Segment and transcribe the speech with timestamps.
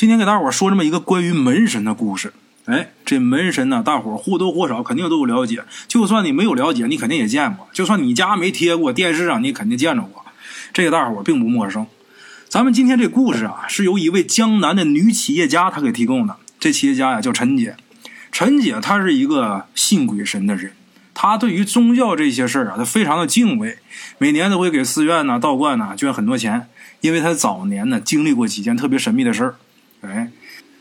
[0.00, 2.32] 今天给大伙说这么一个关于门神的故事。
[2.64, 5.62] 哎，这门神呢，大伙或多或少肯定都有了解。
[5.88, 10.24] 就算你没有了解，你肯定也见过；就算你家没贴过，电视上你肯定见着过。
[10.72, 11.86] 这个大伙并不陌生。
[12.48, 16.34] 咱们今天这故事啊，是由一位江南的女企业家她给提供的。
[16.58, 17.76] 这企业家呀叫陈姐，
[18.32, 20.72] 陈姐她是一个信鬼神的人，
[21.12, 23.76] 她对于宗教这些事儿啊，她非常的敬畏，
[24.16, 26.68] 每年都会给寺院呐、道观呐捐很多钱，
[27.02, 29.56] 因为她早年呢经历过几件特别神秘的事儿。
[30.02, 30.30] 哎，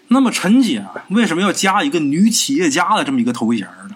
[0.07, 3.95] 那么陈姐啊，为什么要加一个女企业家的这么一个头衔呢？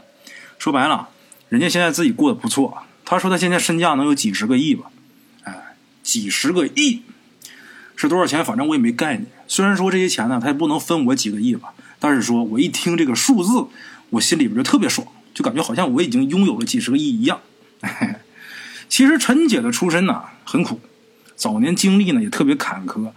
[0.60, 1.10] 说白了，
[1.50, 2.84] 人家现在自己过得不错。
[3.06, 4.86] 她说她现在身价能有几十个亿吧？
[5.44, 7.02] 哎，几十个亿
[7.96, 8.44] 是多少钱？
[8.44, 9.26] 反正我也没概念。
[9.48, 13.66] 虽然说这些钱呢，她也不能分我几个亿吧，但是说我一听这个数字，
[14.10, 17.40] 我心里边就特别爽，就感觉好像我已经拥有了几十个亿一样。
[18.90, 20.80] 其实陈姐的出身呢很苦，
[21.36, 23.12] 早年经历呢也特别坎坷。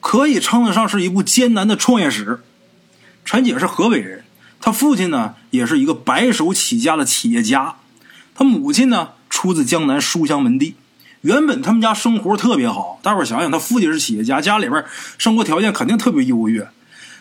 [0.00, 2.40] 可以称得上是一部艰难的创业史。
[3.24, 4.24] 陈姐是河北人，
[4.60, 7.76] 她父亲呢也是一个白手起家的企业家，
[8.34, 10.74] 她母亲呢出自江南书香门第。
[11.20, 14.82] 原本他们家生活特别好，大伙想想，他父亲是企业家，家里边
[15.18, 16.66] 生活条件肯定特别优越。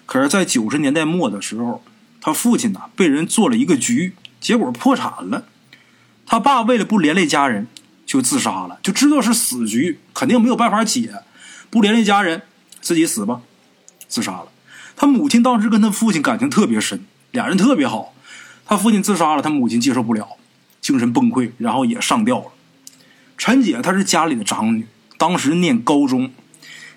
[0.05, 1.83] 可是，在九十年代末的时候，
[2.21, 5.43] 他父亲呢被人做了一个局，结果破产了。
[6.25, 7.67] 他爸为了不连累家人，
[8.05, 11.13] 就自杀了，就知道是死局，肯定没有办法解，
[11.69, 12.43] 不连累家人。
[12.81, 13.41] 自己死吧，
[14.07, 14.47] 自杀了。
[14.95, 18.13] 他母亲当时跟他父亲感情特别深，俩人特别好。
[18.65, 20.27] 他父亲自杀了，他母亲接受不了，
[20.81, 22.45] 精神崩溃，然后也上吊了。
[23.37, 24.85] 陈姐她是家里的长女，
[25.17, 26.31] 当时念高中，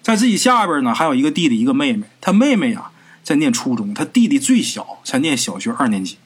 [0.02, 2.06] 在自己下边呢还有一个弟弟一个妹妹。
[2.20, 2.90] 他妹妹呀
[3.22, 6.18] 在念初中，他弟弟最小才念小学二年级。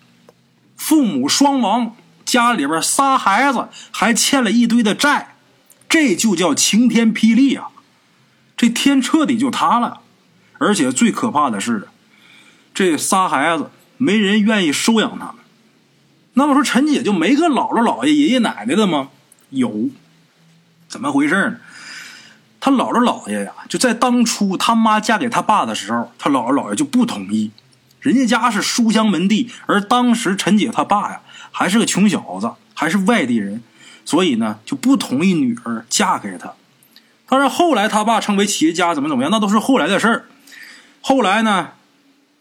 [0.76, 5.34] 父母双亡，家里边仨孩子还欠了一堆的债，
[5.88, 7.68] 这就叫晴天霹雳啊！
[8.56, 10.00] 这天彻底就塌了，
[10.58, 11.88] 而且最可怕的是，
[12.72, 15.36] 这仨孩子没人愿意收养他们。
[16.32, 19.10] 那么说，陈姐就没个姥姥姥爷、爷爷奶奶的吗？
[19.50, 19.90] 有，
[20.88, 21.56] 怎么回事呢？
[22.58, 27.50] 他姥姥姥爷呀，就在当初他妈嫁给他爸的时候，他姥姥姥爷就不同意。
[28.00, 31.20] 人家家是书香门第，而当时陈姐他爸呀
[31.52, 33.62] 还是个穷小子，还是外地人，
[34.04, 36.54] 所以呢就不同意女儿嫁给他。
[37.28, 40.26] 当然，后来他爸成为企业家，怎么怎么样，那都是后来的事儿。
[41.00, 41.70] 后来呢，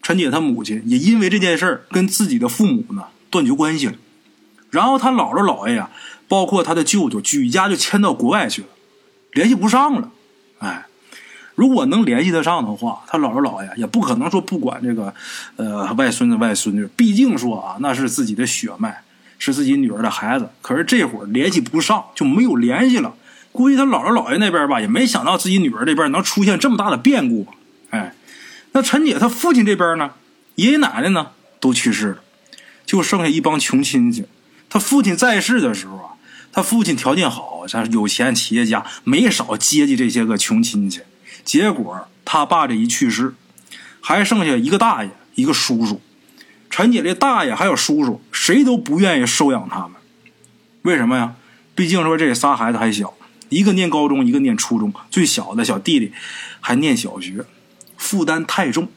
[0.00, 3.94] 陈姐她母亲也因为这件事儿跟自己的父母呢断绝关系了。
[4.70, 5.90] 然后他姥姥姥爷呀，
[6.28, 8.68] 包括他的舅舅，举家就迁到国外去了，
[9.32, 10.10] 联系不上了。
[10.58, 10.86] 哎，
[11.54, 15.14] 如果能联系得上的话，他姥姥姥爷也不可能说不管这个
[15.56, 19.02] 呃外孙子外孙女，毕竟说啊那是自己的血脉，
[19.38, 20.48] 是自己女儿的孩子。
[20.62, 23.14] 可是这会儿联系不上，就没有联系了。
[23.56, 27.54] 估计他姥姥姥爷那边吧，也没想到自己女儿这边能出现这么大的变故吧？
[27.90, 28.14] 哎，
[28.72, 30.12] 那陈姐她父亲这边呢，
[30.54, 31.28] 爷爷奶奶呢
[31.58, 32.18] 都去世了，
[32.84, 34.26] 就剩下一帮穷亲戚。
[34.68, 36.10] 他父亲在世的时候啊，
[36.52, 41.00] 他父亲条件好，像有钱企业家，没少接济这些个穷亲戚。
[41.44, 43.34] 结果他爸这一去世，
[44.00, 46.00] 还剩下一个大爷，一个叔叔。
[46.68, 49.92] 陈姐这大爷还有叔叔，谁都不愿意收养他们。
[50.82, 51.34] 为什么呀？
[51.74, 53.14] 毕竟说这仨孩子还小。
[53.48, 56.12] 一个念高中，一个念初中，最小的小弟弟
[56.60, 57.44] 还念小学，
[57.96, 58.88] 负担太重。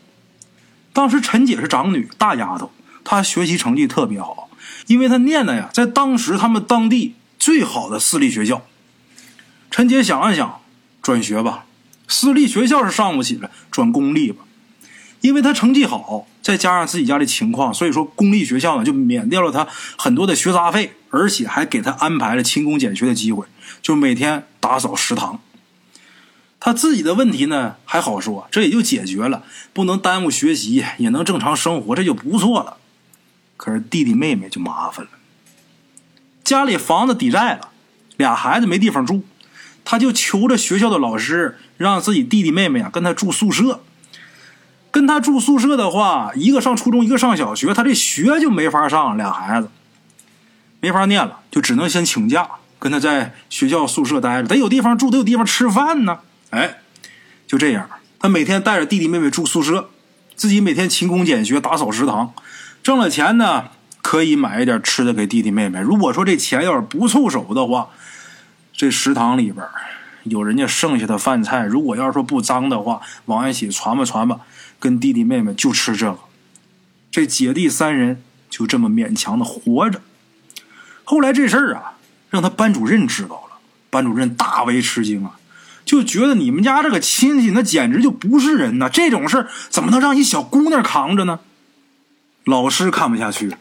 [0.92, 2.72] 当时陈姐是长女，大丫头，
[3.04, 4.50] 她学习成绩特别好，
[4.88, 8.64] 因为她念的呀，在当时他们当地最好的私立学校。
[9.70, 10.62] 陈姐想了想，
[11.02, 11.66] 转学吧，
[12.08, 14.44] 私立学校是上不起了，转公立吧。
[15.22, 19.68] 因为她成绩好，再加上自己家的情况，所以说公立学校呢就免掉了她
[19.98, 23.46] 很多的学杂费，而且还给她安排了勤工俭学的机会。
[23.82, 25.40] 就每天打扫食堂，
[26.60, 29.44] 他自己的问题呢还好说，这也就解决了，
[29.74, 32.78] 不能耽误学习，也能正常生活，这就不错了。
[33.58, 35.12] 可是弟弟妹妹就麻烦了，
[36.44, 37.70] 家里房子抵债了，
[38.18, 39.24] 俩孩子没地方住，
[39.84, 43.82] 他就求着学校的老师，让自己弟弟妹妹啊跟他住宿舍。
[44.92, 49.70] 跟他住宿舍的话，一个上初中，一个上小学，他这学就没法上，俩孩子
[50.80, 52.50] 没法念了，就只能先请假。
[52.80, 56.20] 跟他在学校宿舍待着，得有地方住，得有地方吃饭呢。
[56.52, 56.78] 哎，
[57.46, 59.90] 就这样，他每天带着弟弟妹妹住宿舍，
[60.36, 62.34] 自己每天勤工俭学，打扫食堂，
[62.82, 63.66] 挣了钱呢，
[64.02, 65.82] 可以买一点吃的给弟弟妹妹。
[65.82, 67.90] 如果说这钱要是不凑手的话，
[68.72, 69.66] 这食堂里边
[70.24, 74.40] 有人家剩下的饭菜，如果要是说不脏的话，往一起传吧传吧，
[74.80, 76.20] 跟弟弟妹妹就吃这个。
[77.12, 80.00] 这姐弟三人就这么勉强的活着。
[81.04, 81.96] 后来这事儿啊。
[82.30, 83.58] 让他班主任知道了，
[83.90, 85.40] 班主任大为吃惊啊，
[85.86, 88.88] 就觉得你们家这个亲戚那简直就不是人呐！
[88.88, 91.40] 这种事怎么能让一小姑娘扛着呢？
[92.46, 93.56] 老师看不下去，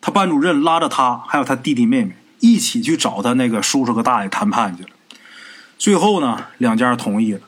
[0.00, 4.90] 他班主任拉着他还有他弟弟妹妹一起去找他那个叔叔和大爷谈判去了。
[5.78, 7.40] 最后呢，两家同意了，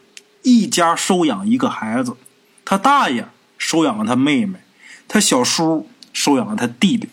[0.43, 2.17] 一家收养一个孩子，
[2.65, 3.29] 他大爷
[3.59, 4.61] 收养了他妹妹，
[5.09, 7.09] 他小叔收养了他弟弟。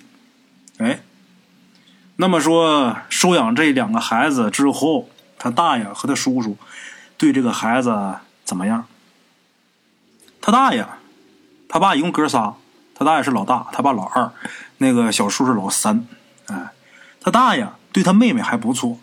[0.78, 1.02] 哎，
[2.18, 5.10] 那么说收养这两个孩子之后。
[5.40, 6.58] 他大爷和他叔叔
[7.16, 8.88] 对这个孩子怎么样？
[10.42, 10.84] 他大爷，
[11.69, 12.56] 他爸一共哥仨，
[12.96, 14.31] 他大爷是老大，他爸老二，
[14.80, 16.08] 那个小叔是老三。
[16.48, 16.72] 哎，
[17.22, 18.98] 他大爷对他妹妹还不错，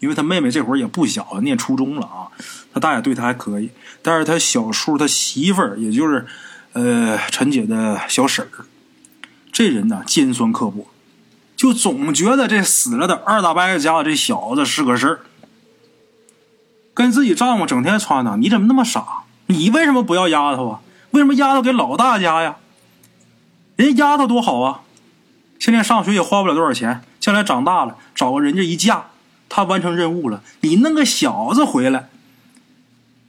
[0.00, 2.34] 因为他妹妹这会儿也不小了，念初中了啊。
[2.72, 3.70] 他大爷对他还可以，
[4.02, 6.26] 但是他小叔他媳妇儿，也就是
[6.72, 8.66] 呃陈姐的小婶儿，
[9.52, 10.88] 这人呢尖酸刻薄，
[11.56, 15.20] 就总觉得这死了的二大伯家这小子是个事儿。
[16.92, 19.24] 跟自己丈夫整天穿呢，你怎么那么傻？
[19.46, 20.80] 你为什么不要丫头啊？
[21.10, 22.56] 为什么丫头给老大家呀？
[23.76, 24.82] 人家丫头多好啊，
[25.58, 29.06] 现在上学也花不了多少钱，将来长大了找个人家一嫁，
[29.48, 30.42] 她完成任务了。
[30.60, 32.08] 你弄个小子回来，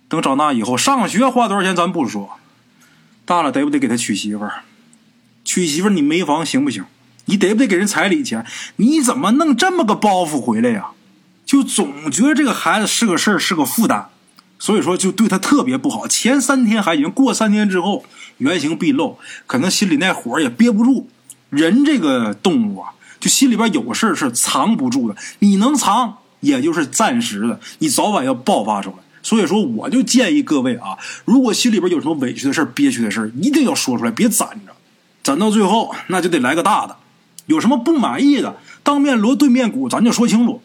[0.07, 2.37] 等长大以后上学花多少钱咱不说，
[3.25, 4.63] 大了得不得给他娶媳妇儿？
[5.43, 6.85] 娶媳妇儿你没房行不行？
[7.25, 8.45] 你得不得给人彩礼钱？
[8.77, 10.87] 你怎么弄这么个包袱回来呀？
[11.45, 14.05] 就总觉得这个孩子是个事儿，是个负担，
[14.57, 16.07] 所以说就对他特别不好。
[16.07, 18.03] 前三天还行，过三天之后
[18.39, 21.07] 原形毕露，可能心里那火也憋不住。
[21.51, 22.89] 人这个动物啊，
[23.19, 25.15] 就心里边有事是藏不住的。
[25.39, 28.95] 你能藏，也就是暂时的，你早晚要爆发出来。
[29.21, 34.73] 所以说，我就建议各位啊，如果心里边有什么委屈的事憋屈的事一定要说出来，别攒着，
[35.23, 36.95] 攒到最后那就得来个大的。
[37.45, 40.61] 有什么不满意的，当面锣对面鼓，咱就说清楚。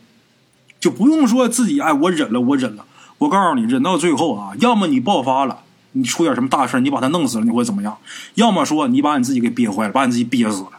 [0.80, 2.86] 就不用说自己哎，我忍了，我忍了。
[3.18, 5.58] 我告诉你，忍到最后啊，要么你爆发了，
[5.92, 7.98] 你出点什么大事你把他弄死了，你会怎么样？
[8.34, 10.70] 要么说你把你自己给憋坏了，把你自己憋死了。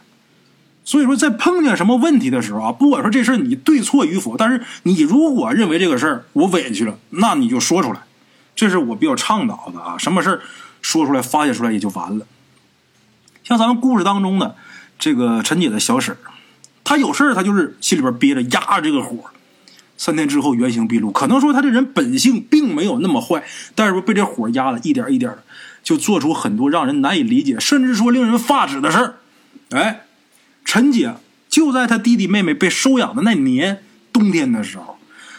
[0.84, 8.00] 所以说，在碰见什么问题的时候啊，不管说这事你对错与否，但是你如果认为这个事儿我委屈了，那你就说出来，
[8.56, 9.96] 这是我比较倡导的啊。
[9.96, 10.40] 什么事儿
[10.80, 12.26] 说出来发泄出来也就完了。
[13.44, 14.56] 像咱们故事当中的
[15.02, 16.30] 这个陈姐的小婶儿，
[16.84, 19.18] 她有事儿她就是心里边憋着压着这个火。
[19.98, 23.42] 三天之后原形毕露，可能说他这人本性并没有那么坏，
[23.74, 25.42] 但是被这火压的一点一点的，
[25.82, 29.16] 就做出很多让人难以理解，甚至说令人发指的事儿。
[29.70, 30.02] 哎，
[30.64, 31.14] 陈姐
[31.48, 33.82] 就在他弟弟妹妹被收养的那年
[34.12, 34.98] 冬天的时候，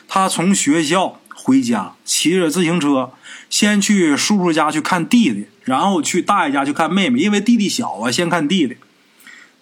[0.10, 3.12] 他从学校回家，骑着自行车，
[3.50, 8.76] 先去叔叔家去看弟弟，然后去大爷家去看妹妹，因为弟弟小啊，先看弟弟。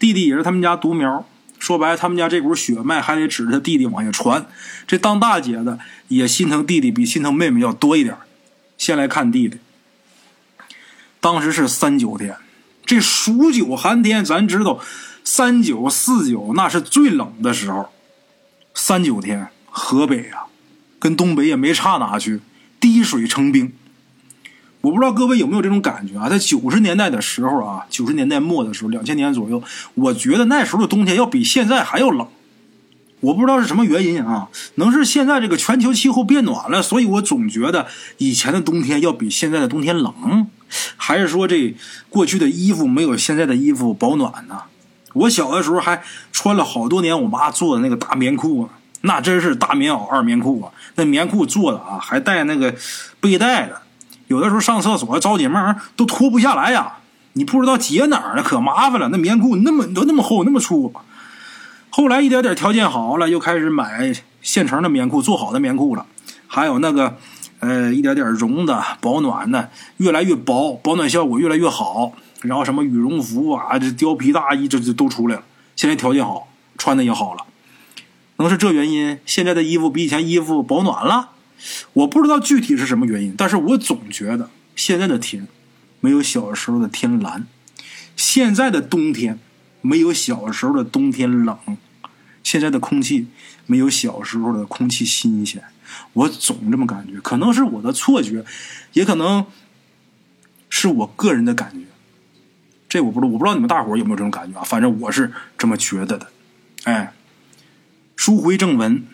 [0.02, 1.24] 弟弟也是他们家独苗。
[1.60, 4.48] 说白了，他们家这股血脉还得指着他弟弟往下传。
[4.88, 5.78] 这当大姐的
[6.08, 8.18] 也心疼弟弟，比心疼妹妹要多一点。
[8.80, 9.60] 先来看弟弟。
[11.20, 12.36] 当时是三九天，
[12.84, 14.80] 这数九寒天，咱知道
[15.24, 17.90] 三九四九那是最冷的时候。
[18.74, 20.50] 三九天，河北啊，
[20.98, 22.40] 跟东北也没差哪去，
[22.80, 23.72] 滴水成冰。
[24.82, 26.28] 我不知道各位有没有这种感觉啊？
[26.28, 29.62] 在九十年代的时候啊，九十年代末的时候，两千年左右，
[29.94, 32.28] 我觉得那时候的冬天要比现在还要冷。
[33.20, 34.50] 我不知道是什么原因啊？
[34.76, 37.86] 能是现在这个全球气候变暖了，所以我总觉得
[38.18, 40.48] 以前的冬天要比现在的冬天冷，
[40.98, 41.76] 还是说这
[42.10, 44.64] 过去的衣服没有现在的衣服保暖呢？
[45.14, 46.02] 我小的时候还
[46.32, 48.70] 穿了好多年我妈做的那个大棉裤啊，
[49.02, 52.74] 那真是大棉袄二棉裤啊，那棉裤做的啊，还带那个
[53.20, 53.81] 背带的。
[54.32, 56.94] 有的时候上厕所着急忙都脱不下来呀，
[57.34, 59.10] 你不知道解哪儿了，可麻烦了。
[59.10, 60.94] 那棉裤那么都那么厚那么粗，
[61.90, 66.06] 后来一点点条件好了，又开始买现成的棉裤，做好的棉裤了。
[66.48, 67.18] 还有那个
[67.60, 72.14] 呃一点点绒的保暖的，越来越薄，保暖效果越来越好。
[72.42, 75.44] 然后什么羽绒服啊，这貂皮大衣这这都出来了。
[75.76, 76.48] 现在条件好，
[76.78, 77.44] 穿的也好了，
[78.38, 79.20] 能是这原因？
[79.26, 81.30] 现在的衣服比以前衣服保暖了？
[81.94, 85.48] 我不知道具体是什么原因，但是我总觉得现在的天
[86.00, 87.46] 没有小时候的天蓝，
[88.16, 89.40] 现在的冬天
[89.82, 91.58] 没有小时候的冬天冷，
[92.44, 93.28] 现在的空气
[93.66, 95.64] 没有小时候的空气新鲜。
[96.14, 98.46] 我总这么感觉，可能是我的错觉，
[98.94, 99.46] 也可能
[100.70, 101.86] 是我个人的感觉。
[102.88, 104.64] 这我不知道，我不知道你们大伙有没有这种感觉啊？
[104.64, 106.28] 反正我是这么觉得的。
[106.86, 107.14] 哎，
[108.16, 109.06] 书回正文，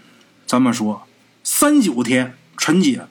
[0.46, 1.07] 咱们说。
[1.50, 3.08] 三九天，陈姐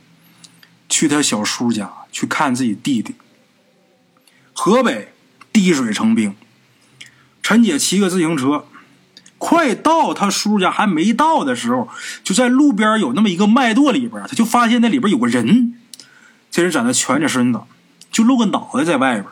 [0.90, 3.14] 去她小叔家去看自己弟弟。
[4.52, 5.14] 河北
[5.54, 6.36] 滴水成冰，
[7.42, 8.66] 陈姐骑个自行车，
[9.38, 11.88] 快到他叔家还没到的时候，
[12.22, 15.80] 就在路边有那么一个麦垛里边，他就发现那里边有个人。
[16.50, 17.62] 这人在那蜷着身子，
[18.12, 19.24] 就露个脑袋在外边。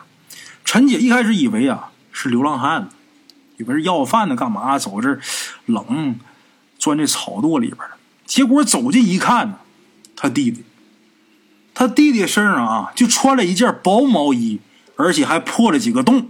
[0.63, 2.89] 陈姐一开始以为啊是流浪汉，
[3.57, 5.19] 以为是要饭的，干嘛走这
[5.67, 6.19] 冷，
[6.79, 7.79] 钻这草垛里边。
[8.25, 9.59] 结果走近一看，
[10.15, 10.63] 他弟弟，
[11.73, 14.59] 他弟弟身上啊就穿了一件薄毛衣，
[14.95, 16.29] 而且还破了几个洞。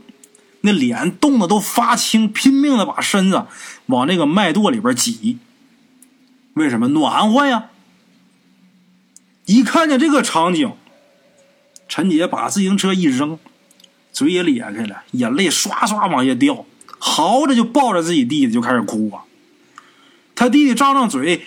[0.61, 3.45] 那脸冻得都发青，拼命的把身子
[3.85, 5.37] 往那个麦垛里边挤。
[6.55, 7.65] 为什么暖和呀？
[9.45, 10.73] 一看见这个场景，
[11.87, 13.37] 陈杰把自行车一扔，
[14.11, 16.65] 嘴也咧开了，眼泪唰唰往下掉，
[16.97, 19.21] 嚎着就抱着自己弟弟就开始哭啊。
[20.33, 21.45] 他弟弟张张嘴，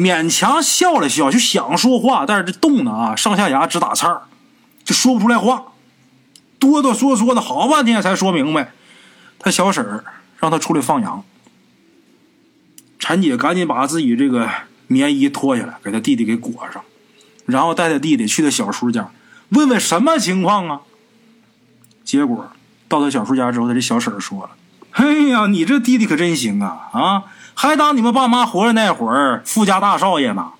[0.00, 4.22] 勉强笑了笑，就想说话，但是这冻的啊，上下牙直打颤
[4.82, 5.64] 就说不出来话。
[6.58, 8.72] 哆哆嗦嗦的好半天才说明白，
[9.38, 10.04] 他小婶儿
[10.38, 11.22] 让他出来放羊。
[12.98, 14.48] 陈姐赶紧把自己这个
[14.86, 16.82] 棉衣脱下来，给他弟弟给裹上，
[17.46, 19.10] 然后带他弟弟去他小叔家，
[19.50, 20.80] 问问什么情况啊？
[22.04, 22.50] 结果
[22.88, 24.50] 到他小叔家之后，他这小婶儿说了
[24.92, 26.90] ：“哎呀，你这弟弟可真行啊！
[26.92, 27.24] 啊，
[27.62, 30.52] 还当你们爸妈活着那会儿富家大少爷呢，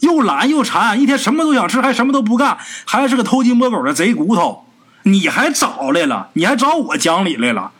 [0.00, 4.64] 又懒又馋，一天什么都想吃，还什么都不干，还是个偷鸡摸狗的贼骨头。”
[5.06, 6.30] 你还找来了？
[6.32, 7.70] 你还找我讲理来了？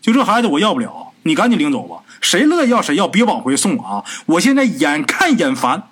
[0.00, 2.02] 就这孩子我要不了，你赶紧领走吧。
[2.22, 4.02] 谁乐意要谁要，别往回送啊！
[4.24, 5.82] 我现在眼看眼烦。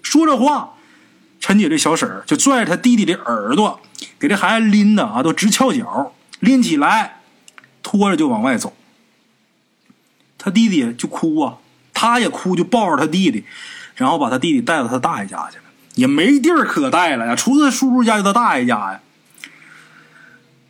[0.00, 0.74] 说这话，
[1.40, 3.80] 陈姐这小婶儿就拽着他弟弟的耳朵，
[4.20, 7.16] 给这孩子拎的啊都直翘脚，拎起来，
[7.82, 8.72] 拖着就往外走。
[10.44, 11.54] 他弟弟就哭啊，
[11.94, 13.44] 他也哭，就抱着他弟弟，
[13.94, 19.00] 然后把他弟弟带到他大爷家去了，也没地儿可带了呀，除了叔叔家就他大爷家呀。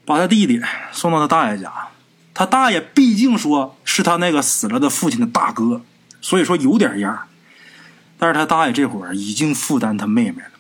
[0.04, 0.60] 把他弟弟
[0.90, 1.72] 送到他大爷家，
[2.34, 5.80] 他大爷毕竟说是他那个死了的父亲的大哥，
[6.20, 7.28] 所以说有点样。
[8.18, 10.50] 但是他大爷这会儿已经负担他妹妹了，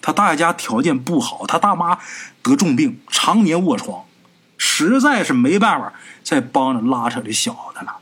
[0.00, 1.98] 他大爷家条件不好，他大妈
[2.42, 4.04] 得重病，常年卧床，
[4.56, 5.92] 实在是没办法
[6.24, 7.98] 再帮着拉扯这小子了。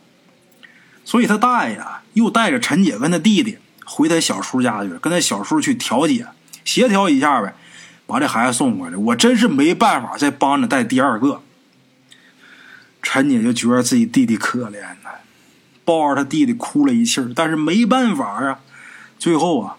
[1.04, 6.26] 所以他大爷啊，又带着陈姐跟他弟弟回他小叔家去，跟他小叔去调解，
[6.64, 7.54] 协调一下呗。
[8.06, 11.42] 把这孩子送回来，我真是没办法再帮着带第二个。
[13.02, 15.11] 陈姐就觉得自己弟弟可怜呐，
[15.84, 18.61] 抱着他弟弟哭了一气儿，但是没办法啊。
[19.18, 19.76] 最后啊，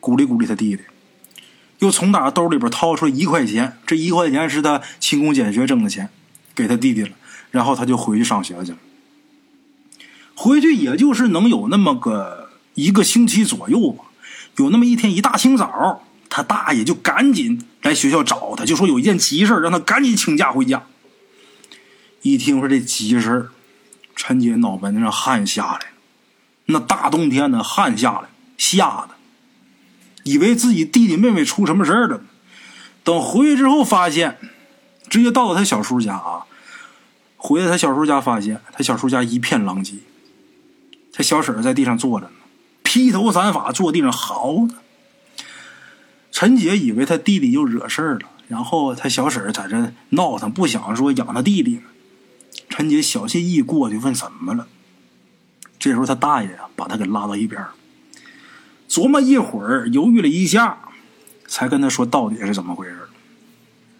[0.00, 0.82] 鼓励鼓励他弟弟，
[1.80, 6.08] 又从打兜里边掏出一块钱，这一块钱是他勤工俭学挣的钱，
[6.54, 7.10] 给他弟弟了。
[7.50, 8.78] 然后他就回去上学去了。
[10.34, 14.04] 回去也就是能有那么个一个星期左右吧。
[14.56, 16.04] 有那么一天一大清早。
[16.34, 20.82] 他大爷就赶紧来学校找他，就说有一件急事让他赶紧请假回家。
[22.22, 23.50] 一听说这急事
[24.16, 25.86] 陈姐脑门子上汗下来了，
[26.64, 29.10] 那大冬天的汗下来，吓得
[30.24, 32.22] 以为自己弟弟妹妹出什么事儿了。
[33.04, 34.38] 等回去之后，发现
[35.10, 36.46] 直接到了他小叔家啊。
[37.36, 39.96] 回到他小叔家，发现他小叔家一片狼藉，
[41.22, 42.32] 小婶在地上坐着呢，
[42.82, 44.74] 披头散发坐地上嚎呢。
[46.30, 51.80] 陈姐以为他弟弟又惹事儿了，然后他小婶在这闹腾，不想说养他弟弟。
[52.68, 54.66] 陈姐小心翼翼过去问怎么了。
[55.78, 57.64] 这时候他大爷啊把他给拉到一边，
[58.88, 60.78] 琢磨一会儿，犹豫了一下，
[61.46, 62.98] 才跟他说到底是怎么回事。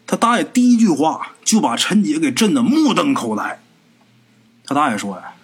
[0.07, 3.61] 他大爷第一句话就把陈姐给震得目瞪口呆。
[4.65, 5.35] 他大爷说呀：“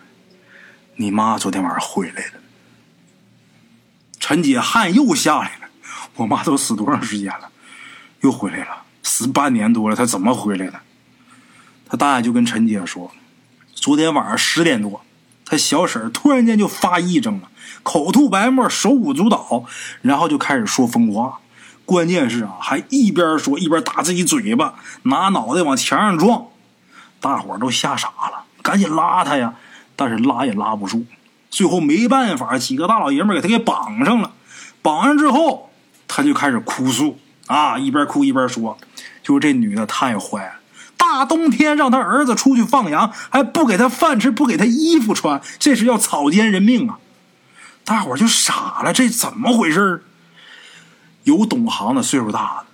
[0.99, 2.33] 你妈昨天晚上回来了。”
[4.21, 5.69] 陈姐汗又下来了。
[6.17, 7.49] 我妈都死多长时间了，
[8.23, 10.81] 又回来了，死半年多了，她怎么回来的？
[11.89, 13.13] 他大爷就跟陈姐说，
[13.73, 15.01] 昨天晚上十点多，
[15.47, 17.49] 他小婶突然间就发癔症了，
[17.83, 19.65] 口吐白沫，手舞足蹈，
[20.03, 21.39] 然后就开始说疯话，
[21.87, 24.75] 关键是啊，还一边说一边打自己嘴巴，
[25.05, 26.49] 拿脑袋往墙上撞，
[27.21, 29.55] 大伙都吓傻了，赶紧拉他呀，
[29.99, 31.05] 但是拉也拉不住，
[31.51, 34.33] 最后没办法，几个大老爷们给他给绑上了，
[34.81, 35.65] 绑上之后。
[36.11, 38.79] 他就开始哭诉啊，一边哭一边说
[39.23, 40.55] ：“就是这女的太坏了，
[40.97, 46.99] 大冬天让他儿子出去放羊，还不给他饭吃，不给他衣服穿，这是要草菅人命啊！”
[47.85, 50.03] 大伙就傻了，这怎么回事
[51.25, 52.67] 有懂行的，岁数大的，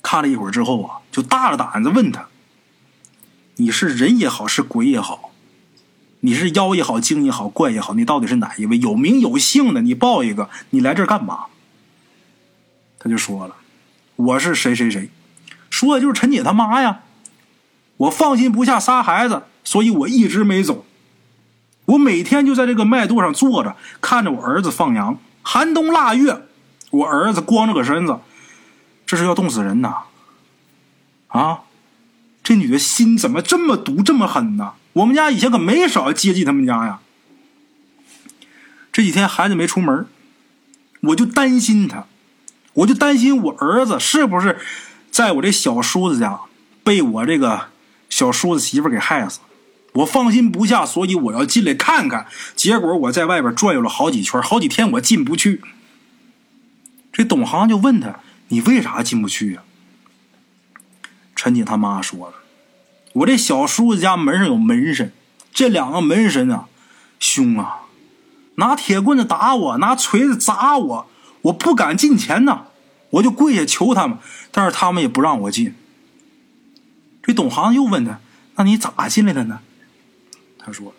[0.00, 2.28] 看了一会儿之后啊，就大着胆子问他
[3.56, 5.27] ：“你是人也好，是鬼也好，
[6.20, 8.78] 你是妖也好，精也好，怪也好，你到底是哪一位？
[8.78, 11.46] 有名有姓的，你报一个，你来这儿干嘛？”
[12.98, 13.54] 他就说了
[14.16, 15.10] ：“我是谁谁谁，
[15.70, 17.00] 说的就是陈姐他妈呀！
[17.96, 20.84] 我放心不下仨孩子，所以我一直没走。
[21.84, 25.18] 我每天就在这个麦垛上坐着，看着我儿子放羊。
[25.42, 26.42] 寒冬腊月，
[26.90, 28.18] 我儿子光着个身子，
[29.06, 29.94] 这是要冻死人呐！
[31.28, 31.60] 啊，
[32.42, 34.74] 这女的心怎么这么毒，这么狠呢？
[34.98, 37.00] 我们家以前可没少接济他们家呀。
[38.92, 40.06] 这几天孩子没出门，
[41.02, 42.06] 我就担心他，
[42.72, 44.58] 我就担心我儿子是不是
[45.10, 46.40] 在我这小叔子家
[46.82, 47.68] 被我这个
[48.10, 49.38] 小叔子媳妇给害死。
[49.94, 52.26] 我放心不下，所以我要进来看看。
[52.56, 55.62] 结果我在外边转悠了好几圈，好几天我进不去。
[57.12, 59.62] 这董行就问他：“你为啥进不去呀？”
[61.34, 62.34] 陈姐他妈说了
[63.18, 65.12] ：“我这小叔子家门上有门神，
[65.52, 66.68] 这两个门神啊，
[67.18, 67.82] 凶啊，
[68.56, 71.10] 拿铁棍子打我，拿锤子砸我，
[71.42, 72.66] 我不敢进前呐，
[73.10, 74.18] 我就跪下求他们，
[74.52, 75.74] 但是他们也不让我进。”
[77.22, 78.20] 这董行又问他
[78.56, 79.60] ：“那你咋进来的呢？”
[80.58, 80.94] 他说：“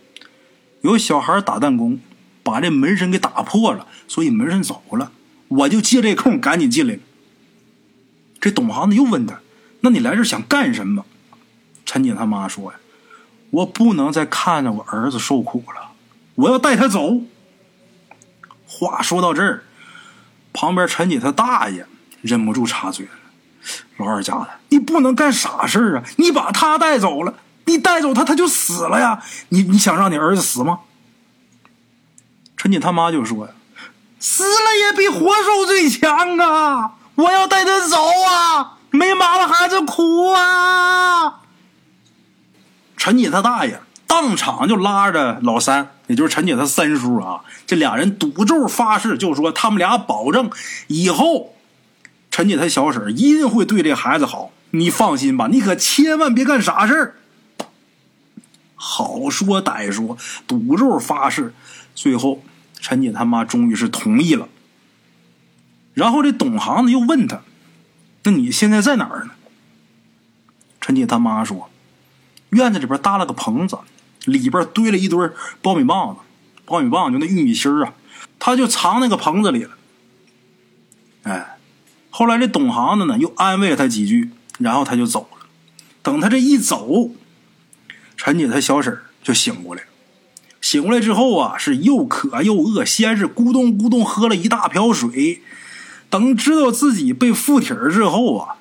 [0.81, 1.99] 有小孩打弹弓，
[2.43, 5.11] 把这门神给打破了，所以门神走了，
[5.47, 6.99] 我就借这空赶紧进来了。”
[8.41, 9.39] 这董行子又问他
[9.81, 11.05] ：“那你来这想干什么？”
[11.89, 12.77] 陈姐他妈说：“呀，
[13.49, 15.89] 我不能再看着我儿子受苦了，
[16.35, 17.21] 我要带他走。”
[18.69, 19.63] 话说到这儿，
[20.53, 21.87] 旁边陈姐他大爷
[22.21, 23.11] 忍不住插嘴了
[23.97, 26.03] ：“老二家的，你不能干傻事啊！
[26.17, 27.33] 你把他带走了。”
[27.65, 29.23] 你带走他，他就死了呀！
[29.49, 30.81] 你你想让你儿子死吗？
[32.55, 33.53] 陈锦他妈就说呀
[34.21, 36.97] ：“死了也比活受罪强啊！
[37.15, 38.77] 我要带他走啊！
[38.91, 41.41] 没妈的孩子苦啊！”
[42.99, 50.51] 陈姐她大爷当场就拉着老三，也就是陈姐她三叔啊，这俩人赌咒发誓，就说他们俩保证
[50.87, 51.55] 以后
[52.29, 54.51] 陈姐她小婶一定会对这孩子好。
[54.71, 57.15] 你放心吧，你可千万别干傻事儿。
[58.75, 60.15] 好说歹说，
[60.45, 61.53] 赌咒发誓，
[61.95, 62.43] 最后
[62.79, 64.47] 陈姐他妈终于是同意了。
[65.95, 67.41] 然后这董行子又问他
[68.23, 69.31] ：“那你现在在哪儿呢？”
[70.79, 71.68] 陈姐他妈说
[72.51, 73.77] ：“院子里边搭了个棚子，
[74.25, 75.17] 里边堆了一堆
[75.61, 76.21] 苞米棒子，
[76.65, 77.93] 苞米棒就那玉米芯儿啊，
[78.39, 79.71] 他就藏那个棚子里了。”
[81.23, 81.57] 哎，
[82.09, 85.45] 后来这懂行的呢又安慰了他几句，然后他就走了。
[86.01, 87.11] 等他这一走。
[88.21, 89.87] 陈姐她小婶就醒过来了，
[90.59, 95.41] 醒过来之后啊，是又渴又饿，先是咕咚咕咚喝了一大瓢水，
[96.09, 98.57] 等知道自己被附体之后啊，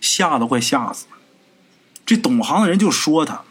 [0.00, 1.16] 吓得快吓死了。
[2.10, 3.42] 这懂行的人就说他，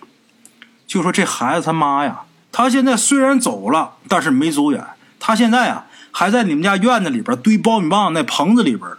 [0.85, 4.85] 就说这孩子他妈呀，他现在虽然走了，但是没走远，
[5.17, 8.91] 他现在啊还在你们家院子里边堆苞米棒那棚子里边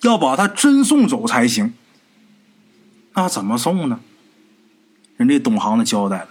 [0.00, 1.74] 要把他真送走才行。
[3.12, 4.00] 那怎么送呢？
[5.16, 6.30] 人这懂行的交代了，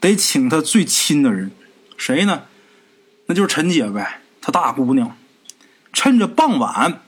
[0.00, 1.52] 得请他最亲的人，
[1.96, 2.42] 谁呢？
[3.26, 5.16] 那就是陈姐呗，她大姑娘。
[5.92, 7.00] 趁着傍晚，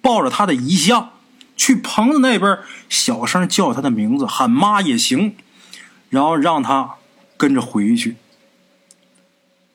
[0.00, 1.11] 抱着她的遗像，
[1.56, 5.36] 去棚子那边小声叫他的名字，喊妈也行，
[6.10, 6.96] 然后让他
[7.36, 8.16] 跟着回去，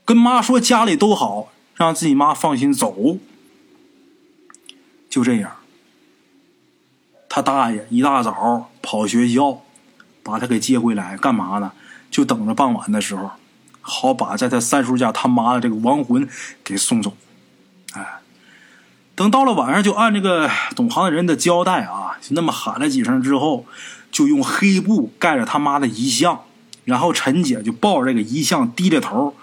[0.05, 3.17] 跟妈说家里都好，让自己妈放心走。
[5.09, 5.57] 就这样，
[7.27, 9.63] 他大爷一大早跑学校。
[10.23, 11.71] 把他给接回来干嘛呢？
[12.11, 13.31] 就等着傍晚的时候，
[13.79, 16.27] 好把在他三叔家他妈的这个亡魂
[16.65, 17.15] 给送走。
[17.93, 18.19] 哎，
[19.17, 23.65] 等到了晚上，就按这个懂行的人的交代啊，就那么喊了几声之后，
[24.11, 26.41] 就用黑布盖着他妈的遗像，
[26.85, 29.33] 然后陈姐就抱着这个遗像，低着头，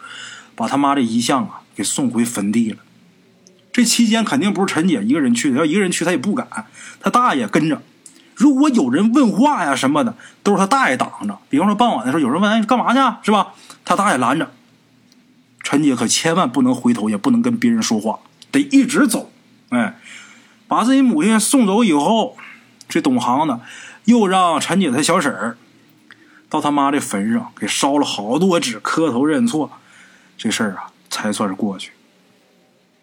[0.54, 2.76] 把他妈的遗像啊给送回坟地了。
[3.72, 6.46] 这期间肯定不是陈姐一个人去的，要一个人去她也不敢，
[7.00, 7.82] 她大爷跟着。
[8.36, 11.36] 如果有人问话呀什么的，都是他大爷挡着。
[11.48, 13.16] 比方说傍晚的时候，有人问：“哎，干嘛去？
[13.24, 14.52] 是吧？”他大爷拦着。
[15.64, 18.20] 陈姐可千万不能回头，也不能跟别人说话，
[18.52, 19.32] 得一直走。
[19.70, 19.96] 哎，
[20.68, 22.36] 把自己母亲送走以后，
[22.88, 23.60] 这懂行的
[24.04, 25.56] 又让陈姐她小婶儿
[26.48, 29.70] 到他妈这坟上给烧了好多纸，磕头认错。
[30.36, 31.92] 这事儿啊，才算是过去。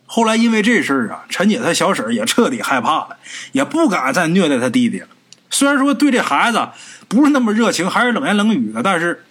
[0.06, 3.17] 后来因为这事儿啊，陈姐她小婶儿也彻底害怕了，
[3.54, 5.08] 也不敢再虐待他弟弟了。
[5.50, 6.69] 虽然说对这孩子
[7.08, 9.26] 不是那么热情，还是冷言冷语的，但是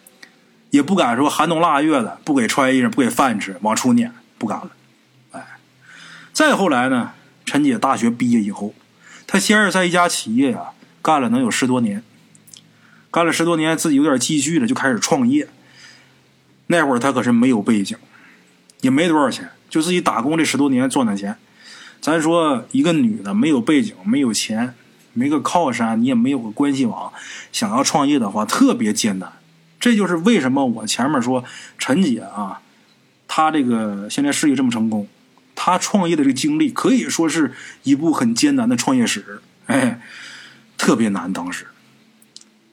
[0.71, 4.71] 也不敢说寒冬腊月的不给穿衣裳、不给饭吃，往出撵，不敢了。
[5.33, 5.47] 哎，
[6.33, 7.13] 再后来呢，
[7.51, 8.73] 陈姐大学毕业以后，
[9.27, 10.71] 她先是在一家企业啊
[11.03, 12.01] 干了能有十多年，
[13.11, 15.49] 干了十多年，自己有点积蓄了，就开始创业。
[16.69, 17.99] 那会儿她可是没有背景，
[18.83, 21.39] 也没多少钱，就自己打工这十多年赚的钱。
[22.01, 24.75] 咱说一个女的没有背景，没有钱。
[25.13, 27.13] 没个靠山，你也没有个关系网，
[27.51, 29.33] 想要创业的话特别艰难。
[29.81, 31.43] 这就是为什么我前面说
[31.79, 32.61] 陈姐啊，
[33.27, 35.09] 她这个现在事业这么成功，
[35.63, 40.01] 他创业的这个经历可以说是一部很艰难的创业史，哎，
[40.79, 41.31] 特别难。
[41.31, 41.67] 当时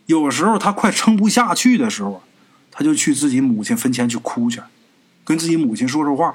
[0.05, 2.23] 有时候他快撑不下去的时候，
[2.71, 4.61] 他就去自己母亲坟前去哭去，
[5.25, 6.33] 跟自己母亲说说话，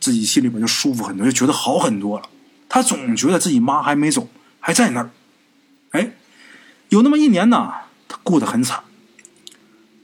[0.00, 2.28] 自己心里边就舒服很多，就觉得好很多了。
[2.68, 4.28] 他总觉得自己妈还没走，
[4.58, 5.10] 还在那儿。
[5.92, 6.10] 哎，
[6.88, 7.72] 有那么一年呢，
[8.08, 8.82] 他过得很惨。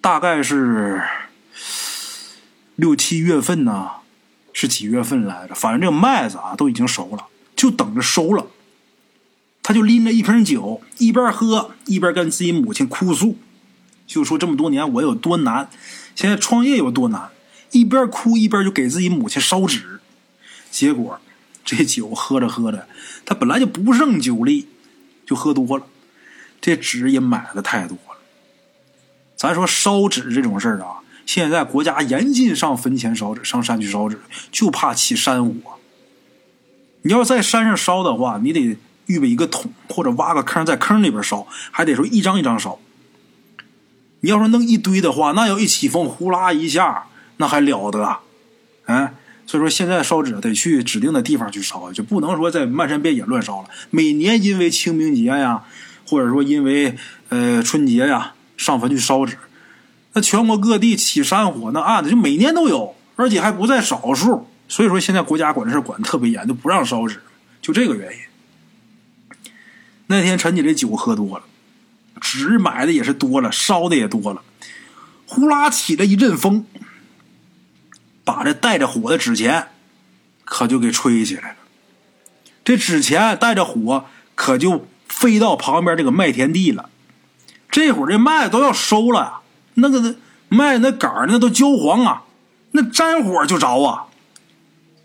[0.01, 1.03] 大概是
[2.77, 3.91] 六七月份呢，
[4.59, 5.55] 是几月份来着？
[5.55, 8.47] 反正这个麦子啊都已经熟了，就等着收了。
[9.63, 13.37] 他就拎着一瓶酒，一边喝一边跟自己母亲哭诉，
[14.07, 15.69] 就说这么多年我有多难，
[16.15, 17.29] 现在创业有多难。
[17.73, 20.01] 一边哭一边就给自己母亲烧纸，
[20.71, 21.21] 结果
[21.63, 22.89] 这酒喝着喝着，
[23.27, 24.69] 他本来就不胜酒力，
[25.27, 25.85] 就喝多了，
[26.63, 28.17] 这纸也买的太多了。
[29.37, 34.21] 咱说烧纸这种事儿啊，现在国家严禁上坟前烧纸，上山去烧纸，
[34.53, 35.53] 就怕起山火。
[37.03, 42.79] 你要在山上烧的话，你得预备一个桶，或者挖个坑，在坑里边烧，还得说一张一张烧。
[44.21, 47.09] 你要说弄一堆的话，那要一起风，呼啦一下，
[47.39, 48.21] 那还了得啊？
[48.85, 49.15] 哎，
[49.47, 53.69] 所以说现在烧纸得去指定的地方去烧，就不能说在漫山遍野乱烧了。
[53.91, 55.65] 每年因为清明节呀，
[56.07, 56.97] 或者说因为
[57.31, 58.33] 呃春节呀。
[58.57, 59.37] 上坟去烧纸，
[60.17, 64.49] 那全国各地起山火，那案子就每年都有，而且还不在少数。
[64.67, 67.21] 所以说现在国家管这事管的特别严，就不让烧纸，
[67.61, 68.19] 就这个原因。
[70.07, 71.45] 那天陈姐这酒喝多了，
[72.19, 74.41] 纸买的也是多了，烧的也多了，
[75.27, 76.65] 呼啦起了一阵风，
[78.25, 79.69] 把这带着火的纸钱
[80.47, 81.57] 可就给吹起来了。
[82.65, 86.89] 这纸钱带着火，可就飞到旁边这个麦田地了。
[87.71, 89.41] 这会儿这麦都要收了，
[89.77, 90.17] 那个
[90.49, 92.25] 卖那杆儿那都焦黄啊，
[92.73, 94.05] 那沾火就着啊。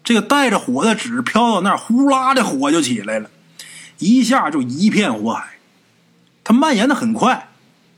[0.04, 3.30] 这个带着火的纸飘到那儿，呼啦的火就起来了，
[4.00, 5.58] 一下就一片火海。
[6.44, 7.50] 它蔓延的很快，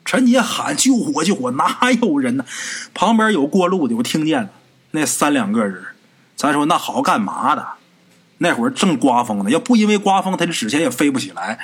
[0.03, 2.45] 陈姐喊救火救火，哪有人呢？
[2.93, 4.49] 旁边有过路的，我听见了，
[4.91, 5.81] 那三两个人，
[6.36, 7.65] 咱说那好干嘛的？
[8.39, 11.59] 那会儿正刮风呢，要不因为刮风，他的纸钱也飞不起来。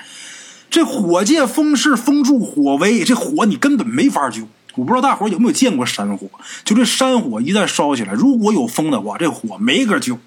[0.70, 4.48] 这火借风势，风助火威，这火你根本没法救。
[4.80, 6.30] 我不知道大伙有没有见过山火，
[6.64, 10.18] 就这山火一旦烧起来，如果有风的话，这火没个救。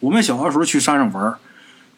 [0.00, 1.34] 我们小的时候去山上玩，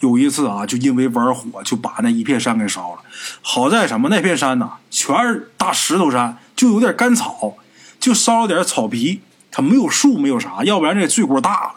[0.01, 3.03] 有一次啊，就因为玩火，就把那一片山给烧了。
[3.41, 4.09] 好在什么？
[4.09, 7.57] 那片山呐，全是大石头山，就有点干草，
[8.01, 9.21] 就烧了点草皮，
[9.53, 11.75] 它没有树，没有啥，要不然这罪过大了。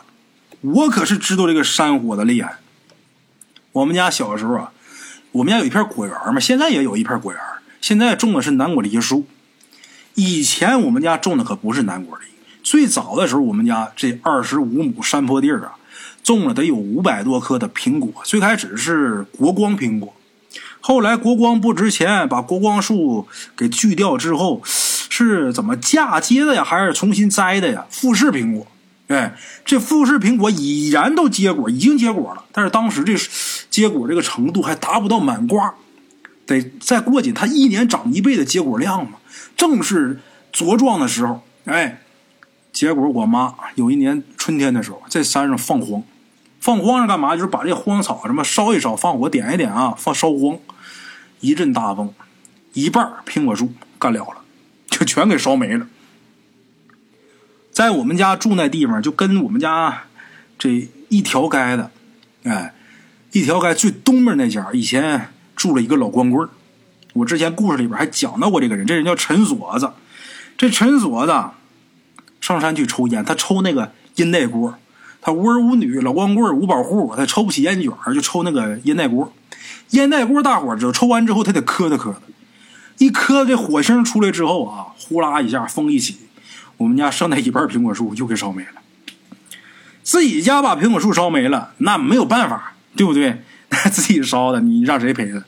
[0.61, 2.57] 我可是知道这个山火的厉害。
[3.73, 4.71] 我们家小时候啊。
[5.31, 7.39] 我们家有一片果园嘛，现在也有一片果园，
[7.81, 9.27] 现在种的是南果梨树。
[10.15, 12.25] 以前我们家种的可不是南果梨，
[12.63, 15.77] 最早的时候，我们家这二十五亩山坡地儿啊，
[16.23, 18.11] 种了得有五百多棵的苹果。
[18.23, 20.13] 最开始是国光苹果，
[20.81, 26.63] 后来国光不值钱，把国光树给锯掉之后，是怎么嫁接的呀？
[26.63, 27.85] 还是重新栽的呀？
[27.89, 28.67] 富士苹果。
[29.07, 32.43] 哎，这富士苹果已然都结果，已经结果了。
[32.51, 33.15] 但是当时这
[33.69, 35.73] 结果这个程度还达不到满瓜，
[36.45, 39.17] 得再过紧，它一年长一倍的结果量嘛。
[39.59, 40.21] 正是
[40.53, 42.01] 茁壮的时候，哎，
[42.71, 46.01] 结果我妈有一年春天的时候在山上放荒，
[46.61, 47.35] 放荒是干嘛？
[47.35, 50.57] 就是把这荒草什么烧一烧，放火点一点啊，放烧荒。
[51.41, 52.13] 一阵大风，
[52.71, 54.37] 一半苹果树干了了，
[54.87, 55.87] 就全给烧没了。
[57.71, 60.03] 在我们家住那地方，就跟我们家
[60.57, 61.91] 这一条街的，
[62.43, 62.73] 哎，
[63.33, 66.47] 一条街最东边那家，以前住了一个老光棍
[67.13, 69.91] 我之前故事里边还讲到过这个人，这人叫陈锁子。
[70.57, 71.33] 这陈锁子
[72.41, 74.75] 上山去抽烟，他抽那个烟袋锅。
[75.21, 79.33] 他无儿无女，老光棍无保护，他抽不起烟卷，就抽那个烟袋锅。
[79.89, 82.21] 烟袋锅大伙知道，抽完之后他得磕的磕的，
[82.99, 86.17] 一磕这火星出来之后啊，呼啦一下风一起。
[86.77, 88.81] 我们家剩那一半苹果树就给烧没了，
[90.01, 93.41] 自己家把苹果树烧没了，那没有办法，对不对？
[93.91, 95.43] 自己烧的，你让谁赔的？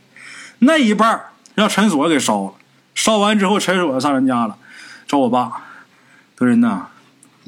[0.60, 1.21] 那一半
[1.62, 2.54] 让陈锁给烧了，
[2.95, 4.58] 烧完之后，陈锁上人家了，
[5.08, 5.62] 找我爸，
[6.36, 6.88] 说人呐，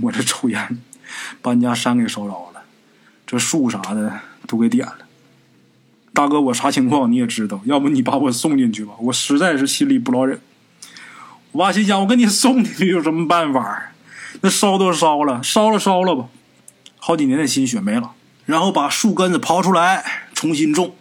[0.01, 0.77] 我这抽烟
[1.41, 2.61] 把你家山给烧着了，
[3.25, 4.99] 这树啥的都给点了。
[6.13, 10.39] 大哥，我啥情况你也知道，要不你把我送进去吧，我实在是心里不老忍。
[11.53, 13.93] 我爸心想：“我给你送进去有什么办法？
[14.41, 16.27] 那烧都烧了，烧了烧了吧，
[16.99, 18.11] 好几年的心血没了。
[18.45, 20.93] 然后把树根子刨出来，重新种，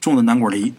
[0.00, 0.74] 种的南果梨。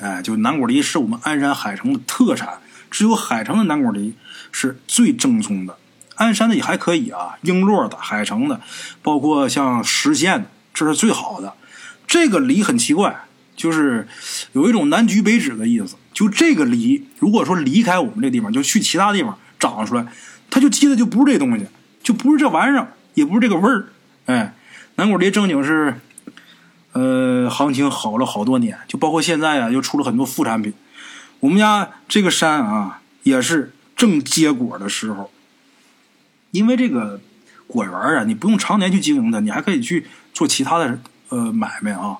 [0.00, 2.58] 哎，就南果梨是我们鞍山海城的特产，
[2.90, 4.14] 只有海城的南果梨
[4.52, 5.76] 是最正宗的。
[6.16, 8.60] 鞍山的也还可以啊，璎珞的、海城的，
[9.02, 11.54] 包括像实县的，这是最好的。
[12.06, 13.24] 这个梨很奇怪，
[13.56, 14.06] 就是
[14.52, 15.96] 有一种南橘北枳的意思。
[16.12, 20.06] 就这个梨，如果说离开我们这地方，就去其他地方长出来，
[20.48, 21.66] 它就记得就不是这东西，
[22.02, 23.86] 就不是这玩意儿，也不是这个味儿。
[24.26, 24.54] 哎，
[24.94, 26.00] 南果梨正经是，
[26.94, 30.72] 呃，行情好了好多年，就包括现在啊，又出了很多副产品。
[31.40, 35.30] 我们家这个山啊，也是正结果的时候。
[36.52, 37.20] 因为这个
[37.66, 42.16] 果园啊，你不用常年去经营它，你还可以去做其他的呃买卖啊。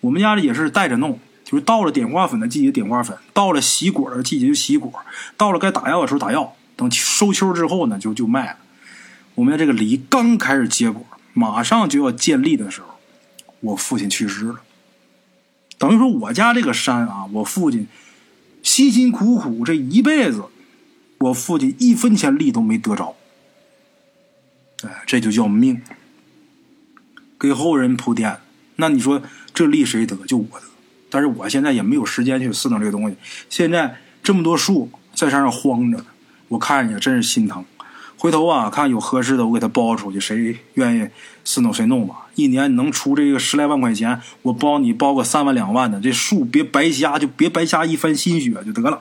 [0.00, 4.92] 我们家也是带着弄，就是到了点花粉的季节点花粉，到了洗果的季节就洗果，
[5.36, 6.54] 到了该打药的时候打药。
[6.76, 8.56] 等收秋之后呢，就就卖了。
[9.34, 12.93] 我们家这个梨刚开始结果，马上就要见粒的时候，
[13.64, 14.60] 我父亲去世了。
[15.76, 17.86] 等于说我家这个山啊，我父亲
[18.62, 20.44] 辛辛苦苦这一辈子，
[21.18, 23.16] 我父亲一分钱利都没得着。
[24.84, 25.82] 哎，这就叫命，
[27.38, 28.38] 给后人铺垫。
[28.76, 29.22] 那你说
[29.52, 30.14] 这利谁得？
[30.26, 30.66] 就我得。
[31.10, 33.16] 但是我现在也没有时间去伺弄这个东西。
[33.48, 36.06] 现在这么多树在山上荒着呢，
[36.48, 37.64] 我看着真是心疼。
[38.16, 41.08] 回头啊，看有合适的，我给他包出去，谁愿意
[41.44, 42.26] 伺弄谁弄吧。
[42.34, 49.00] 一年能出这个十来万块钱，我包你包个三万两万的，这树别白瞎，就别白瞎一番心血就得了。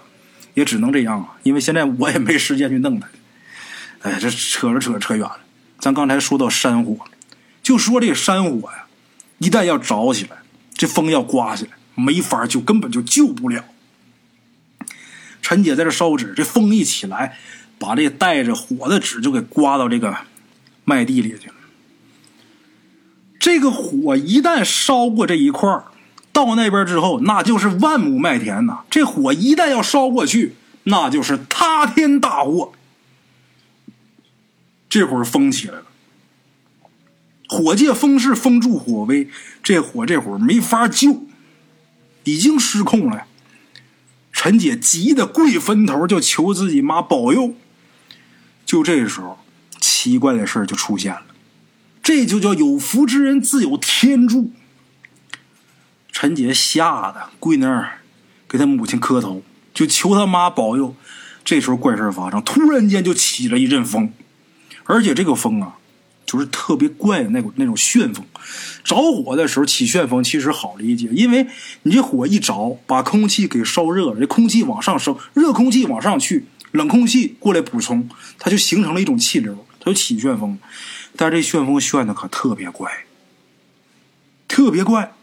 [0.54, 3.08] 也只能这样啊，因为现在我也没时间去弄它。
[4.02, 5.38] 哎，这扯着扯扯远了。
[5.80, 6.97] 咱刚才说到山火，
[7.63, 8.86] 就说这个山火呀，
[9.39, 10.38] 一旦要着起来，
[10.76, 13.63] 这风要刮起来，没法救，根本就救不了。
[15.41, 17.38] 陈姐在这烧纸，这风一起来，
[17.83, 20.15] 把这带着火的纸就给刮到这个
[20.85, 21.55] 麦地里去了。
[23.37, 25.83] 这个火一旦烧过这一块
[26.31, 28.85] 到那边之后，那就是万亩麦田呐。
[28.89, 32.71] 这火一旦要烧过去，那就是塌天大祸。
[34.87, 35.83] 这会儿风起来了，
[37.49, 39.27] 火借风势，风助火威，
[39.61, 41.23] 这火这会儿没法救，
[42.23, 43.25] 已经失控了。
[44.31, 47.53] 陈姐急得跪坟头，就求自己妈保佑。
[48.73, 49.38] 就这时候，
[49.79, 51.21] 奇怪的事就出现了，
[52.01, 54.51] 这就叫有福之人自有天助。
[56.12, 57.99] 陈姐吓得跪那儿，
[58.49, 59.43] 给他母亲磕头，
[59.75, 60.95] 就求他妈保佑。
[61.45, 64.12] 这时候怪事发生，突然间就起了一阵风。
[64.86, 65.75] 而且这个风啊，
[66.25, 68.25] 就是特别怪的那种那种旋风。
[68.83, 71.45] 着火的时候起旋风其实好理解，因为
[71.83, 80.59] 你这火一着，把空气给烧热了，这空气往上升，热空气往上去，冷空气过来补充，它就形成了一种气流，它就起旋风。
[81.15, 82.91] 但是这旋风旋的可特别怪，
[84.47, 85.13] 特别怪。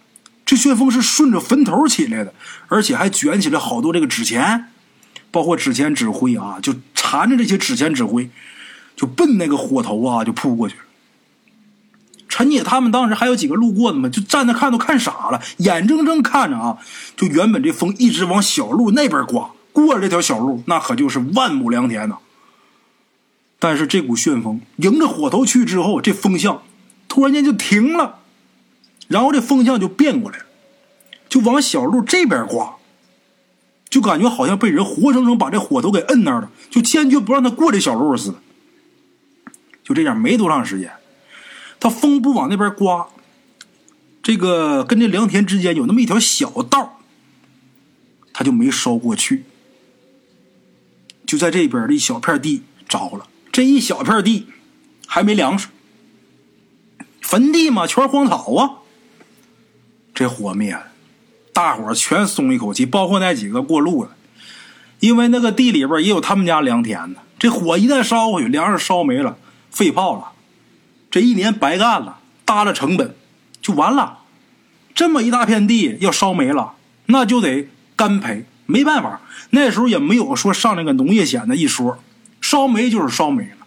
[0.47, 2.33] 这旋风是顺着坟头起来的，
[2.69, 4.73] 而且还卷起来好多这个纸钱，
[5.31, 8.31] 包括纸钱纸灰啊，就缠着这些纸钱纸灰。
[8.97, 10.83] 就奔那个火头啊，就扑过去了。
[12.29, 16.79] 陈姐他们当时还有几个路过的嘛，就站那看都看傻了，眼睁睁看着啊，
[17.17, 22.19] 就原本这风一直往小路那边刮，过了这条小路，那可就是万亩良田呐。
[23.59, 26.63] 但是这股旋风迎着火头去之后，这风向
[27.09, 28.21] 突然间就停了，
[29.09, 30.45] 然后这风向就变过来了，
[31.29, 32.77] 就往小路这边刮，
[33.91, 38.39] 就感觉好像被人活生生把这火头给摁那儿了，就坚决不让他过这小路似的。
[39.85, 40.93] 就这样，没多长时间，
[41.79, 43.09] 他风不往那边刮，
[44.23, 47.01] 这个跟这良田之间有那么一条小道，
[48.33, 49.45] 他就没烧过去。
[51.31, 54.49] 就在这边的一小片地着了，这一小片地
[55.07, 55.69] 还没粮食，
[57.23, 58.83] 坟地嘛，全是荒草啊。
[60.13, 60.89] 这火灭了，
[61.53, 64.11] 大伙全松一口气，包括那几个过路的，
[64.99, 67.21] 因为那个地里边也有他们家良田呢。
[67.39, 69.39] 这火一旦烧过去，粮食烧没了。
[69.71, 70.33] 废炮了，
[71.13, 73.15] 这一年白干了，搭了成本
[73.63, 74.19] 就完了。
[74.97, 76.75] 这么一大片地要烧没了，
[77.07, 79.21] 那就得干赔，没办法。
[79.51, 81.99] 那时候也没有说上那个农业险的一说，
[82.41, 83.67] 烧煤就是烧煤了。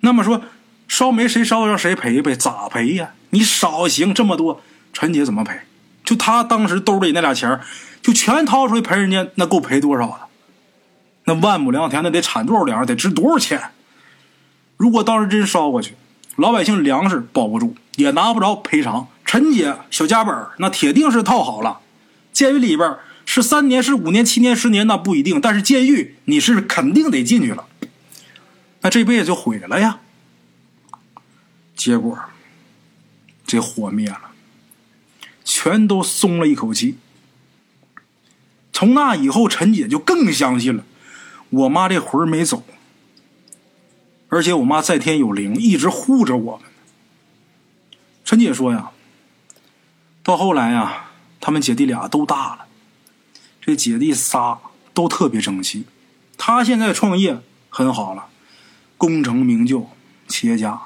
[0.00, 0.42] 那么说
[0.86, 2.36] 烧煤谁烧让谁赔呗？
[2.36, 3.10] 咋赔呀？
[3.30, 5.60] 你少行这么多，陈姐怎么赔？
[6.04, 7.58] 就他当时兜里那俩钱
[8.02, 10.20] 就全掏出来赔人家，那够赔多少的？
[11.24, 13.60] 那万亩良田那得产多少粮，得值多少钱？
[14.76, 15.94] 如果当时真烧过去，
[16.36, 19.08] 老百姓粮食保不住，也拿不着赔偿。
[19.24, 21.80] 陈姐小家本那铁定是套好了。
[22.32, 25.38] 监狱里边是三年、是五年、七年、十年，那不一定。
[25.38, 27.66] 但是监狱你是肯定得进去了，
[28.80, 30.00] 那这辈子就毁了呀。
[31.74, 32.18] 结果
[33.46, 34.30] 这火灭了，
[35.44, 36.96] 全都松了一口气。
[38.72, 40.84] 从那以后，陈姐就更相信了，
[41.50, 42.64] 我妈这魂没走，
[44.28, 46.66] 而且我妈在天有灵，一直护着我们。
[48.24, 48.90] 陈姐说呀，
[50.22, 51.10] 到后来呀，
[51.40, 52.65] 他们姐弟俩都大了，
[53.66, 54.60] 这姐弟仨
[54.94, 55.84] 都特别争气。
[56.38, 58.26] 他现在创业很好了，
[58.96, 59.90] 功成名就，
[60.28, 60.80] 企业家。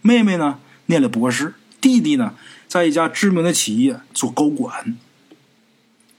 [0.00, 2.34] 妹妹呢，念了博士，弟弟呢，
[2.68, 4.96] 在一家知名的企业做高管。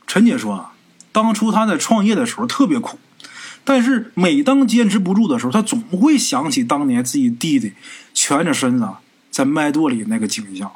[0.06, 0.74] 陈姐说啊，
[1.12, 2.98] 当初她在创业的时候特别苦，
[3.64, 7.72] 但是每当坚持不住的时候，她总会想起当年自己弟弟
[8.12, 8.86] 蜷着身子
[9.30, 10.70] 在麦垛里那个景象。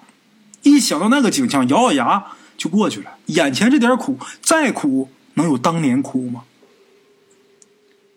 [0.62, 2.24] 一想到那个景象，咬咬牙
[2.60, 3.16] 就过去了。
[3.26, 6.44] 眼前这点苦，再苦能有当年苦吗？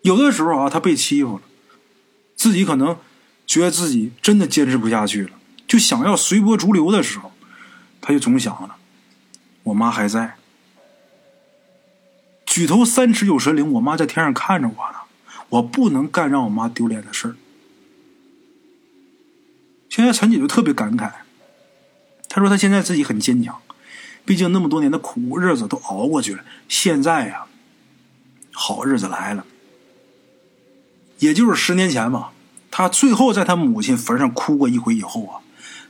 [0.02, 1.44] 有的时候啊，他被欺负了，
[2.36, 2.98] 自己可能
[3.48, 5.30] 觉得自己真的坚持不下去了，
[5.66, 7.32] 就想要随波逐流的时候，
[8.02, 8.72] 他就总想着：
[9.64, 10.36] 我妈还在。
[12.46, 14.98] 举头三尺有神灵，我妈在天上看着我呢，
[15.48, 17.36] 我不能干让我妈丢脸的事儿。
[19.90, 21.10] 现在陈姐就特别感慨，
[22.28, 23.62] 她说她现在自己很坚强，
[24.26, 27.46] 毕竟那么多年的苦日子都熬过去了，现在呀，
[28.52, 29.46] 好日子来了。
[31.20, 32.32] 也就是十年前吧，
[32.72, 35.42] 他最后在他母亲坟上哭过一回以后啊，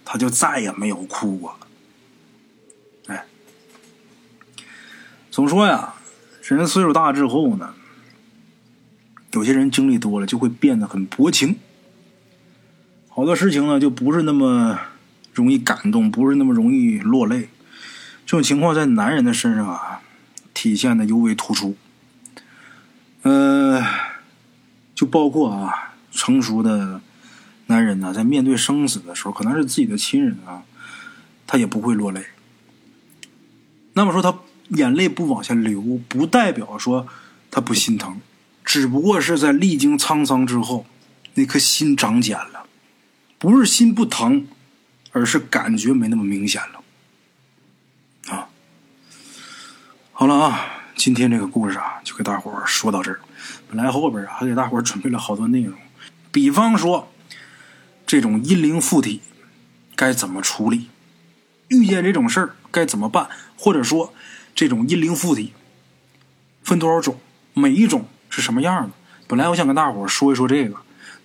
[0.05, 1.67] 他就再也没有哭过了。
[3.07, 3.25] 哎，
[5.31, 5.95] 总说呀。
[6.45, 7.73] 人岁数大之后呢，
[9.31, 11.55] 有些人经历多了就会变得很薄情，
[13.09, 14.77] 好多事情呢就不是那么
[15.33, 17.49] 容易感动，不是那么容易落泪。
[18.25, 20.01] 这种情况在男人的身上啊
[20.53, 21.75] 体现的尤为突出。
[23.23, 23.83] 呃，
[24.95, 27.01] 就包括啊成熟的
[27.67, 30.63] 男人呢，在面对生死的时候，可能是自己的亲人啊，
[31.47, 32.25] 他也不会落泪。
[33.93, 34.39] 那么说他。
[34.69, 37.05] 眼泪不往下流，不代表说
[37.51, 38.21] 他不心疼，
[38.63, 40.87] 只不过是在历经沧桑之后，
[41.35, 42.65] 那颗心长茧了，
[43.37, 44.47] 不是心不疼，
[45.11, 48.33] 而是感觉没那么明显了。
[48.33, 48.47] 啊，
[50.15, 53.19] 好了啊，今天这个故事啊，就给大伙说到这儿。
[53.67, 55.73] 本来后边，还给大伙准备了好多内容，
[56.31, 57.11] 比方说
[58.05, 59.21] 这种阴灵附体
[59.95, 60.89] 该怎么处理，
[61.69, 64.13] 遇见这种事儿该怎么办，或者说。
[64.55, 65.51] 这种阴灵附体
[66.63, 67.19] 分多少种？
[67.55, 68.91] 每一种是什么样的？
[69.27, 70.75] 本来我想跟大伙说一说这个，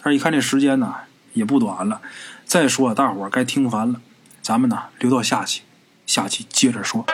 [0.03, 0.95] 但是一看这时间呢
[1.35, 2.01] 也不短了，
[2.47, 4.01] 再说大伙该听烦了。
[4.41, 5.61] 咱们呢留到下期，
[6.07, 7.05] 下期接着说。